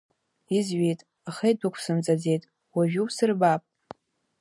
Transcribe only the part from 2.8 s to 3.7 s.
иусырбап…